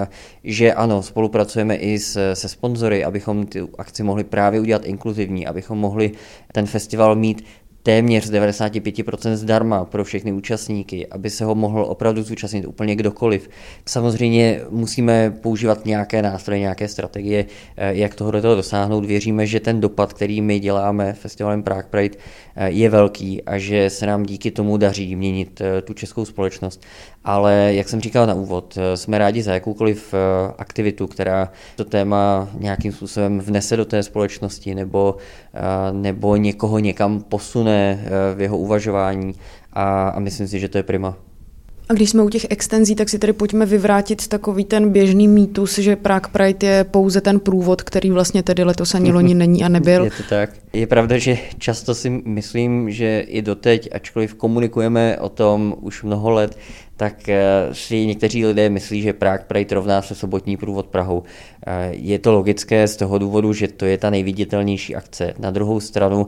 že 0.45 0.73
ano, 0.73 1.03
spolupracujeme 1.03 1.77
i 1.77 1.99
se, 1.99 2.35
se 2.37 2.49
sponzory, 2.49 3.05
abychom 3.05 3.47
tu 3.47 3.69
akci 3.79 4.03
mohli 4.03 4.25
právě 4.25 4.61
udělat 4.61 4.85
inkluzivní, 4.85 5.47
abychom 5.47 5.79
mohli 5.79 6.13
ten 6.53 6.67
festival 6.67 7.17
mít 7.17 7.45
téměř 7.89 8.27
z 8.27 8.33
95% 8.33 9.35
zdarma 9.35 9.85
pro 9.85 10.05
všechny 10.05 10.33
účastníky, 10.33 11.07
aby 11.07 11.31
se 11.31 11.45
ho 11.45 11.55
mohl 11.55 11.83
opravdu 11.89 12.23
zúčastnit 12.23 12.67
úplně 12.67 12.97
kdokoliv. 12.97 13.51
Samozřejmě 13.87 14.61
musíme 14.71 15.31
používat 15.31 15.87
nějaké 15.87 16.23
nástroje, 16.23 16.61
nějaké 16.61 16.89
strategie, 16.89 17.45
eh, 17.77 17.95
jak 17.95 18.15
tohle 18.15 18.43
toho 18.43 18.57
dosáhnout. 18.57 19.05
Věříme, 19.05 19.47
že 19.47 19.61
ten 19.61 19.81
dopad, 19.81 20.13
který 20.13 20.41
my 20.41 20.61
děláme 20.61 21.13
festivalem 21.13 21.63
Prague 21.63 21.91
Pride, 21.91 22.17
eh, 22.57 22.71
je 22.71 22.89
velký 22.91 23.43
a 23.43 23.59
že 23.59 23.91
se 23.91 24.07
nám 24.07 24.23
díky 24.23 24.51
tomu 24.51 24.77
daří 24.77 25.17
měnit 25.17 25.61
eh, 25.61 25.83
tu 25.83 25.95
českou 25.95 26.25
společnost. 26.25 26.83
Ale 27.25 27.71
jak 27.75 27.89
jsem 27.89 28.01
říkal 28.01 28.27
na 28.27 28.35
úvod, 28.35 28.79
jsme 28.95 29.19
rádi 29.19 29.43
za 29.43 29.55
jakoukoliv 29.55 30.15
aktivitu, 30.59 31.07
která 31.07 31.53
to 31.77 31.85
téma 31.85 32.49
nějakým 32.59 32.93
způsobem 32.93 33.41
vnese 33.41 33.77
do 33.77 33.85
té 33.85 34.03
společnosti 34.03 34.75
nebo, 34.75 35.17
nebo 35.93 36.37
někoho 36.37 36.79
někam 36.79 37.21
posune 37.21 37.78
Eh, 37.79 38.35
v 38.35 38.41
jeho 38.41 38.59
uvažování 38.59 39.35
a, 39.73 40.09
a 40.09 40.21
myslím 40.21 40.49
si, 40.49 40.61
že 40.61 40.69
to 40.69 40.79
je 40.79 40.83
prima. 40.83 41.17
A 41.89 41.95
když 41.95 42.11
jsme 42.11 42.23
u 42.23 42.29
těch 42.29 42.47
extenzí, 42.51 42.95
tak 42.95 43.09
si 43.09 43.19
tedy 43.19 43.33
pojďme 43.33 43.67
vyvrátit 43.67 44.29
takový 44.29 44.65
ten 44.65 44.91
běžný 44.91 45.29
mýtus, 45.29 45.79
že 45.79 45.97
Prague 45.97 46.33
Pride 46.33 46.67
je 46.67 46.85
pouze 46.85 47.21
ten 47.21 47.41
průvod, 47.41 47.83
který 47.83 48.11
vlastně 48.11 48.43
tedy 48.43 48.65
letos 48.65 48.95
ani 48.95 49.13
loni 49.13 49.35
není 49.45 49.65
a 49.65 49.69
nebyl. 49.69 50.05
Je 50.05 50.11
to 50.11 50.23
tak. 50.29 50.51
Je 50.73 50.87
pravda, 50.87 51.19
že 51.19 51.39
často 51.59 51.95
si 51.95 52.11
myslím, 52.11 52.91
že 52.91 53.21
i 53.21 53.43
doteď, 53.43 53.89
ačkoliv 53.93 54.35
komunikujeme 54.35 55.19
o 55.19 55.29
tom 55.29 55.75
už 55.81 56.03
mnoho 56.03 56.31
let, 56.31 56.59
tak 56.97 57.29
eh, 57.29 57.41
si 57.73 58.07
někteří 58.07 58.47
lidé 58.47 58.69
myslí, 58.69 59.03
že 59.03 59.13
Prague 59.13 59.45
Pride 59.49 59.75
rovná 59.75 60.03
se 60.03 60.15
sobotní 60.15 60.57
průvod 60.57 60.87
Prahou. 60.87 61.23
Eh, 61.67 61.91
je 61.93 62.19
to 62.19 62.33
logické 62.33 62.89
z 62.89 62.97
toho 62.97 63.19
důvodu, 63.19 63.53
že 63.53 63.69
to 63.69 63.85
je 63.85 63.99
ta 63.99 64.11
nejviditelnější 64.11 64.97
akce. 64.97 65.35
Na 65.39 65.51
druhou 65.51 65.81
stranu 65.81 66.27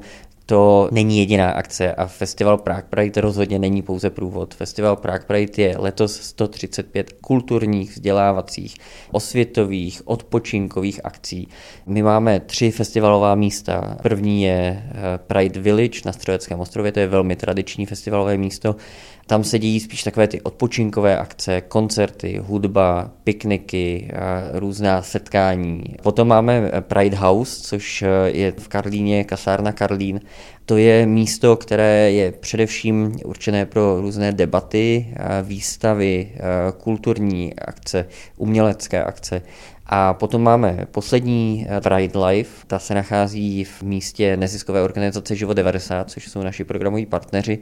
to 0.50 0.88
není 0.92 1.18
jediná 1.18 1.50
akce 1.50 1.94
a 1.94 2.06
festival 2.06 2.58
Prague 2.58 2.86
Pride 2.90 3.20
rozhodně 3.20 3.58
není 3.58 3.82
pouze 3.82 4.10
průvod. 4.10 4.54
Festival 4.54 4.96
Prague 4.96 5.26
Pride 5.26 5.62
je 5.62 5.74
letos 5.78 6.20
135 6.20 7.12
kulturních, 7.20 7.90
vzdělávacích, 7.90 8.76
osvětových, 9.12 10.02
odpočinkových 10.04 11.00
akcí. 11.04 11.48
My 11.86 12.02
máme 12.02 12.40
tři 12.40 12.70
festivalová 12.70 13.34
místa. 13.34 13.96
První 14.02 14.42
je 14.42 14.82
eh, 14.84 14.92
Pride 15.26 15.60
Village 15.60 16.00
na 16.04 16.12
Střeleckém 16.12 16.60
ostrově, 16.60 16.92
to 16.92 17.00
je 17.00 17.06
velmi 17.06 17.36
tradiční 17.36 17.86
festivalové 17.86 18.36
místo. 18.36 18.76
Tam 19.30 19.44
se 19.44 19.58
dějí 19.58 19.80
spíš 19.80 20.02
takové 20.02 20.28
ty 20.28 20.40
odpočinkové 20.40 21.18
akce, 21.18 21.60
koncerty, 21.60 22.38
hudba, 22.42 23.10
pikniky, 23.24 24.10
různá 24.52 25.02
setkání. 25.02 25.82
Potom 26.02 26.28
máme 26.28 26.70
Pride 26.80 27.16
House, 27.16 27.62
což 27.62 28.04
je 28.26 28.52
v 28.58 28.68
Karlíně, 28.68 29.24
kasárna 29.24 29.72
Karlín. 29.72 30.20
To 30.66 30.76
je 30.76 31.06
místo, 31.06 31.56
které 31.56 32.12
je 32.12 32.32
především 32.32 33.16
určené 33.24 33.66
pro 33.66 34.00
různé 34.00 34.32
debaty, 34.32 35.06
výstavy, 35.42 36.32
kulturní 36.78 37.54
akce, 37.54 38.06
umělecké 38.36 39.04
akce. 39.04 39.42
A 39.92 40.14
potom 40.14 40.42
máme 40.42 40.86
poslední 40.90 41.66
eh, 41.68 41.80
Pride 41.80 42.18
Life, 42.26 42.66
ta 42.66 42.78
se 42.78 42.94
nachází 42.94 43.64
v 43.64 43.82
místě 43.82 44.36
neziskové 44.36 44.82
organizace 44.82 45.36
Živo 45.36 45.54
90, 45.54 46.10
což 46.10 46.28
jsou 46.28 46.42
naši 46.42 46.64
programoví 46.64 47.06
partneři. 47.06 47.58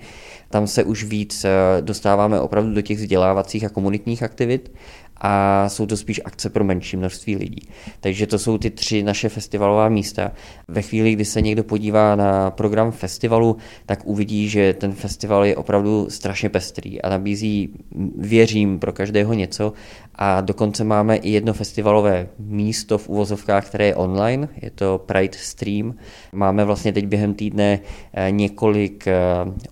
Tam 0.51 0.67
se 0.67 0.85
už 0.85 1.05
víc 1.05 1.45
eh, 1.45 1.51
dostáváme 1.81 2.41
opravdu 2.41 2.75
do 2.75 2.83
těch 2.83 2.99
vzdělávacích 2.99 3.65
a 3.65 3.69
komunitních 3.69 4.23
aktivit 4.23 4.73
a 5.21 5.65
jsou 5.69 5.87
to 5.87 5.97
spíš 5.97 6.21
akce 6.25 6.51
pro 6.51 6.65
menší 6.65 6.97
množství 6.97 7.37
lidí. 7.37 7.69
Takže 8.01 8.27
to 8.27 8.39
jsou 8.39 8.59
ty 8.59 8.71
tři 8.71 9.03
naše 9.03 9.29
festivalová 9.29 9.89
místa. 9.89 10.33
Ve 10.69 10.83
chvíli, 10.83 11.13
kdy 11.13 11.25
se 11.25 11.41
někdo 11.41 11.65
podívá 11.65 12.17
na 12.17 12.51
program 12.51 12.93
festivalu, 12.93 13.57
tak 13.87 14.01
uvidí, 14.05 14.49
že 14.49 14.75
ten 14.75 14.93
festival 14.93 15.45
je 15.45 15.57
opravdu 15.57 16.07
strašně 16.11 16.49
pestrý 16.49 17.03
a 17.03 17.09
nabízí, 17.09 17.71
věřím, 18.17 18.79
pro 18.79 18.93
každého 18.93 19.35
něco 19.35 19.73
a 20.19 20.41
dokonce 20.41 20.85
máme 20.85 21.17
i 21.17 21.31
jedno 21.31 21.53
festivalové 21.53 22.29
místo 22.39 22.99
v 22.99 23.09
uvozovkách, 23.09 23.67
které 23.67 23.87
je 23.87 23.95
online, 23.95 24.49
je 24.63 24.71
to 24.71 25.03
Pride 25.07 25.39
Stream. 25.39 25.95
Máme 26.33 26.65
vlastně 26.65 26.93
teď 26.93 27.07
během 27.07 27.35
týdne 27.35 27.81
eh, 28.13 28.31
několik 28.31 29.07
eh, 29.07 29.17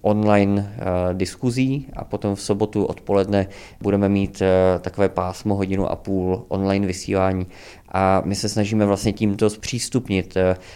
online 0.02 0.74
eh, 0.78 1.14
diskuzí 1.14 1.86
a 1.96 2.04
potom 2.04 2.34
v 2.34 2.42
sobotu 2.42 2.84
odpoledne 2.84 3.46
budeme 3.80 4.08
mít 4.08 4.42
takové 4.80 5.08
pásmo 5.36 5.54
hodinu 5.54 5.90
a 5.90 5.96
půl 5.96 6.44
online 6.48 6.86
vysílání 6.86 7.46
a 7.92 8.22
my 8.24 8.34
se 8.34 8.48
snažíme 8.48 8.86
vlastně 8.86 9.12
tímto 9.12 9.50
zpřístupnit 9.50 10.34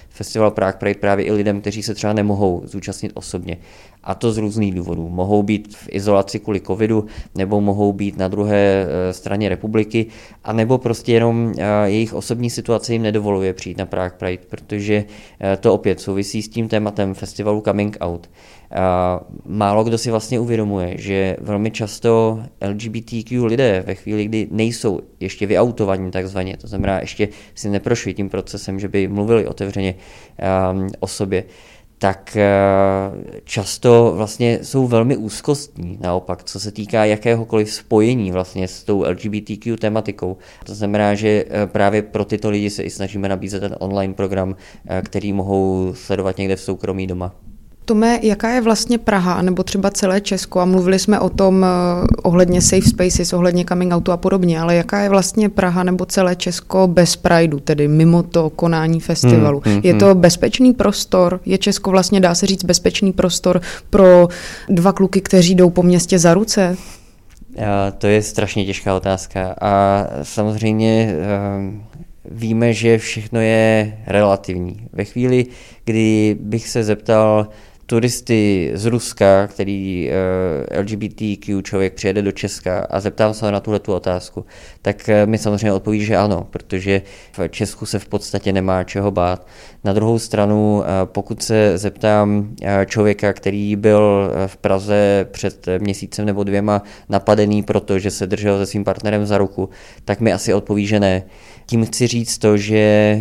festival 0.08 0.50
Prague 0.50 0.78
Pride 0.78 1.00
právě 1.00 1.24
i 1.24 1.32
lidem, 1.32 1.60
kteří 1.60 1.82
se 1.82 1.94
třeba 1.94 2.12
nemohou 2.12 2.62
zúčastnit 2.64 3.12
osobně. 3.14 3.56
A 4.04 4.14
to 4.14 4.32
z 4.32 4.38
různých 4.38 4.74
důvodů. 4.74 5.08
Mohou 5.08 5.42
být 5.42 5.76
v 5.76 5.88
izolaci 5.90 6.40
kvůli 6.40 6.60
covidu, 6.60 7.06
nebo 7.34 7.60
mohou 7.60 7.92
být 7.92 8.18
na 8.18 8.28
druhé 8.28 8.86
eh, 8.86 9.12
straně 9.12 9.48
republiky, 9.48 10.06
a 10.44 10.52
nebo 10.52 10.78
prostě 10.78 11.12
jenom 11.12 11.52
eh, 11.58 11.64
jejich 11.84 12.14
osobní 12.14 12.50
situace 12.50 12.92
jim 12.92 13.02
nedovoluje 13.02 13.52
přijít 13.52 13.78
na 13.78 13.86
Prague 13.86 14.18
Pride, 14.18 14.42
protože 14.50 15.04
eh, 15.40 15.56
to 15.56 15.74
opět 15.74 16.00
souvisí 16.00 16.42
s 16.42 16.48
tím 16.48 16.68
tématem 16.68 17.14
festivalu 17.14 17.60
Coming 17.60 17.96
Out. 18.00 18.30
Málo 19.44 19.84
kdo 19.84 19.98
si 19.98 20.10
vlastně 20.10 20.40
uvědomuje, 20.40 20.94
že 20.98 21.36
velmi 21.40 21.70
často 21.70 22.40
LGBTQ 22.68 23.44
lidé 23.46 23.84
ve 23.86 23.94
chvíli, 23.94 24.24
kdy 24.24 24.48
nejsou 24.50 25.00
ještě 25.20 25.46
vyautovaní 25.46 26.10
takzvaně, 26.10 26.56
to 26.56 26.66
znamená 26.66 27.00
ještě 27.00 27.28
si 27.54 27.70
neprošli 27.70 28.14
tím 28.14 28.28
procesem, 28.28 28.80
že 28.80 28.88
by 28.88 29.08
mluvili 29.08 29.46
otevřeně 29.46 29.94
um, 30.72 30.88
o 31.00 31.06
sobě, 31.06 31.44
tak 32.00 32.36
eh, 32.36 32.50
často 33.44 34.12
vlastně 34.16 34.58
jsou 34.62 34.86
velmi 34.86 35.16
úzkostní 35.16 35.98
naopak, 36.00 36.44
co 36.44 36.60
se 36.60 36.72
týká 36.72 37.04
jakéhokoliv 37.04 37.72
spojení 37.72 38.32
vlastně 38.32 38.68
s 38.68 38.84
tou 38.84 39.04
LGBTQ 39.10 39.76
tematikou. 39.76 40.36
To 40.64 40.74
znamená, 40.74 41.14
že 41.14 41.44
eh, 41.48 41.66
právě 41.66 42.02
pro 42.02 42.24
tyto 42.24 42.50
lidi 42.50 42.70
se 42.70 42.82
i 42.82 42.90
snažíme 42.90 43.28
nabízet 43.28 43.60
ten 43.60 43.76
online 43.78 44.14
program, 44.14 44.56
eh, 44.86 45.02
který 45.02 45.32
mohou 45.32 45.92
sledovat 45.94 46.38
někde 46.38 46.56
v 46.56 46.60
soukromí 46.60 47.06
doma. 47.06 47.34
Tome, 47.90 48.18
jaká 48.22 48.48
je 48.48 48.60
vlastně 48.60 48.98
Praha 48.98 49.42
nebo 49.42 49.62
třeba 49.62 49.90
celé 49.90 50.20
Česko? 50.20 50.60
A 50.60 50.64
mluvili 50.64 50.98
jsme 50.98 51.20
o 51.20 51.28
tom 51.28 51.54
uh, 51.54 52.06
ohledně 52.22 52.60
safe 52.62 52.88
spaces, 52.88 53.32
ohledně 53.32 53.64
coming 53.64 53.94
outu 53.94 54.12
a 54.12 54.16
podobně, 54.16 54.60
ale 54.60 54.74
jaká 54.74 55.00
je 55.00 55.08
vlastně 55.08 55.48
Praha 55.48 55.82
nebo 55.82 56.06
celé 56.06 56.36
Česko 56.36 56.86
bez 56.86 57.16
Prideu, 57.16 57.60
tedy 57.60 57.88
mimo 57.88 58.22
to 58.22 58.50
konání 58.50 59.00
festivalu? 59.00 59.62
Hmm, 59.64 59.74
hmm, 59.74 59.82
je 59.84 59.94
to 59.94 60.06
hmm. 60.06 60.20
bezpečný 60.20 60.72
prostor? 60.72 61.40
Je 61.46 61.58
Česko 61.58 61.90
vlastně, 61.90 62.20
dá 62.20 62.34
se 62.34 62.46
říct, 62.46 62.64
bezpečný 62.64 63.12
prostor 63.12 63.60
pro 63.90 64.28
dva 64.68 64.92
kluky, 64.92 65.20
kteří 65.20 65.54
jdou 65.54 65.70
po 65.70 65.82
městě 65.82 66.18
za 66.18 66.34
ruce? 66.34 66.76
A 67.66 67.90
to 67.90 68.06
je 68.06 68.22
strašně 68.22 68.64
těžká 68.64 68.94
otázka 68.94 69.54
a 69.60 70.06
samozřejmě 70.22 71.14
um, 71.58 71.82
víme, 72.24 72.72
že 72.72 72.98
všechno 72.98 73.40
je 73.40 73.98
relativní. 74.06 74.88
Ve 74.92 75.04
chvíli, 75.04 75.46
kdy 75.84 76.36
bych 76.40 76.68
se 76.68 76.84
zeptal, 76.84 77.46
turisty 77.90 78.70
z 78.74 78.86
Ruska, 78.86 79.46
který 79.46 80.08
uh, 80.08 80.14
eh, 80.70 80.80
LGBTQ 80.80 81.62
člověk 81.62 81.94
přijede 81.94 82.22
do 82.22 82.32
Česka 82.32 82.86
a 82.90 83.00
zeptám 83.00 83.34
se 83.34 83.52
na 83.52 83.60
tuhle 83.60 83.78
tu 83.78 83.94
otázku, 83.94 84.46
tak 84.82 84.96
uh, 85.08 85.30
mi 85.30 85.38
samozřejmě 85.38 85.72
odpoví, 85.72 86.04
že 86.04 86.16
ano, 86.16 86.46
protože 86.50 87.02
v 87.38 87.48
Česku 87.48 87.86
se 87.86 87.98
v 87.98 88.08
podstatě 88.08 88.52
nemá 88.52 88.84
čeho 88.84 89.10
bát. 89.10 89.46
Na 89.84 89.92
druhou 89.92 90.18
stranu, 90.18 90.78
uh, 90.78 90.84
pokud 91.04 91.42
se 91.42 91.78
zeptám 91.78 92.38
uh, 92.38 92.68
člověka, 92.86 93.32
který 93.32 93.76
byl 93.76 94.30
v 94.46 94.56
Praze 94.56 95.26
před 95.30 95.66
měsícem 95.78 96.26
nebo 96.26 96.44
dvěma 96.44 96.82
napadený, 97.08 97.62
protože 97.62 98.10
se 98.10 98.26
držel 98.26 98.58
se 98.58 98.66
svým 98.66 98.84
partnerem 98.84 99.26
za 99.26 99.38
ruku, 99.38 99.68
tak 100.04 100.20
mi 100.20 100.32
asi 100.32 100.54
odpoví, 100.54 100.86
že 100.86 101.00
ne. 101.00 101.22
Tím 101.70 101.86
chci 101.86 102.06
říct 102.06 102.38
to, 102.38 102.56
že 102.56 103.18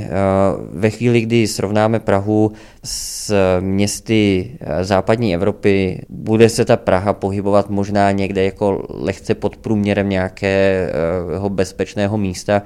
ve 0.71 0.89
chvíli, 0.89 1.21
kdy 1.21 1.47
srovnáme 1.47 1.99
Prahu 1.99 2.51
s 2.83 3.33
městy 3.59 4.51
západní 4.81 5.35
Evropy, 5.35 6.01
bude 6.09 6.49
se 6.49 6.65
ta 6.65 6.77
Praha 6.77 7.13
pohybovat 7.13 7.69
možná 7.69 8.11
někde 8.11 8.43
jako 8.43 8.85
lehce 8.89 9.35
pod 9.35 9.57
průměrem 9.57 10.09
nějakého 10.09 11.49
bezpečného 11.49 12.17
místa, 12.17 12.61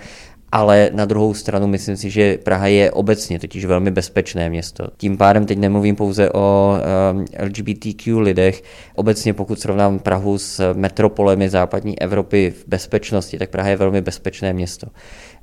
ale 0.51 0.89
na 0.93 1.05
druhou 1.05 1.33
stranu 1.33 1.67
myslím 1.67 1.97
si, 1.97 2.09
že 2.09 2.37
Praha 2.37 2.67
je 2.67 2.91
obecně 2.91 3.39
totiž 3.39 3.65
velmi 3.65 3.91
bezpečné 3.91 4.49
město. 4.49 4.87
Tím 4.97 5.17
pádem 5.17 5.45
teď 5.45 5.57
nemluvím 5.57 5.95
pouze 5.95 6.31
o 6.31 6.77
LGBTQ 7.43 8.19
lidech. 8.19 8.63
Obecně 8.95 9.33
pokud 9.33 9.59
srovnám 9.59 9.99
Prahu 9.99 10.37
s 10.37 10.73
metropolemi 10.73 11.49
západní 11.49 12.01
Evropy 12.01 12.53
v 12.57 12.67
bezpečnosti, 12.67 13.37
tak 13.37 13.49
Praha 13.49 13.69
je 13.69 13.77
velmi 13.77 14.01
bezpečné 14.01 14.53
město. 14.53 14.87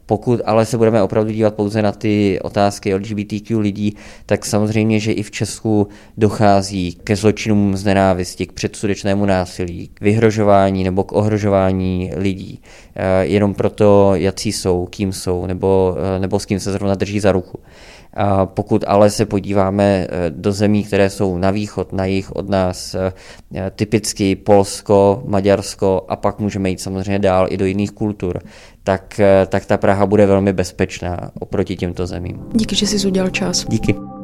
Pokud 0.06 0.40
ale 0.44 0.66
se 0.66 0.76
budeme 0.78 1.02
opravdu 1.02 1.30
dívat 1.32 1.54
pouze 1.54 1.82
na 1.82 1.92
ty 1.92 2.38
otázky 2.42 2.94
LGBTQ 2.94 3.58
lidí, 3.58 3.96
tak 4.26 4.46
samozřejmě, 4.46 5.00
že 5.00 5.12
i 5.12 5.22
v 5.22 5.30
Česku 5.30 5.88
dochází 6.16 6.98
ke 7.04 7.16
zločinům 7.16 7.76
z 7.76 7.84
nenávisti, 7.84 8.46
k 8.46 8.52
předsudečnému 8.52 9.26
násilí, 9.26 9.90
k 9.94 10.00
vyhrožování 10.00 10.84
nebo 10.84 11.04
k 11.04 11.12
ohrožování 11.12 12.12
lidí. 12.16 12.62
Eh, 12.96 13.26
jenom 13.26 13.54
proto, 13.54 14.12
jaký 14.14 14.52
jsou, 14.52 14.86
kým 14.90 15.12
jsou, 15.12 15.46
nebo, 15.46 15.96
eh, 16.16 16.18
nebo 16.18 16.40
s 16.40 16.46
kým 16.46 16.60
se 16.60 16.72
zrovna 16.72 16.94
drží 16.94 17.20
za 17.20 17.32
ruku. 17.32 17.60
A 18.14 18.46
pokud 18.46 18.84
ale 18.86 19.10
se 19.10 19.26
podíváme 19.26 19.84
eh, 19.84 20.30
do 20.30 20.52
zemí, 20.52 20.84
které 20.84 21.10
jsou 21.10 21.38
na 21.38 21.50
východ, 21.50 21.92
na 21.92 22.04
jih 22.04 22.36
od 22.36 22.48
nás, 22.48 22.96
typicky 23.76 24.36
Polsko, 24.36 25.22
Maďarsko 25.26 26.06
a 26.08 26.16
pak 26.16 26.38
můžeme 26.38 26.70
jít 26.70 26.80
samozřejmě 26.80 27.18
dál 27.18 27.46
i 27.50 27.56
do 27.56 27.64
jiných 27.64 27.90
kultur, 27.90 28.38
tak, 28.84 29.20
tak 29.46 29.66
ta 29.66 29.76
Praha 29.76 30.06
bude 30.06 30.26
velmi 30.26 30.52
bezpečná 30.52 31.30
oproti 31.40 31.76
těmto 31.76 32.06
zemím. 32.06 32.42
Díky, 32.54 32.76
že 32.76 32.86
jsi 32.86 33.06
udělal 33.06 33.30
čas. 33.30 33.66
Díky. 33.68 34.19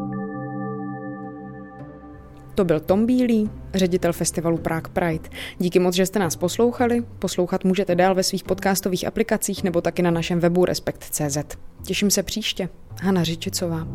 To 2.57 2.65
byl 2.65 2.81
Tom 2.81 3.07
Bílý, 3.07 3.51
ředitel 3.75 4.13
festivalu 4.13 4.57
Prague 4.57 4.93
Pride. 4.93 5.29
Díky 5.59 5.79
moc, 5.79 5.95
že 5.95 6.07
jste 6.07 6.19
nás 6.19 6.37
poslouchali. 6.37 7.05
Poslouchat 7.19 7.65
můžete 7.65 7.95
dál 7.95 8.15
ve 8.15 8.23
svých 8.23 8.45
podcastových 8.45 9.07
aplikacích 9.07 9.65
nebo 9.65 9.81
taky 9.81 10.03
na 10.03 10.11
našem 10.11 10.41
webu 10.41 10.65
Respekt.cz. 10.65 11.39
Těším 11.87 12.11
se 12.11 12.23
příště. 12.23 12.69
Hana 13.03 13.25
Řičicová. 13.25 13.87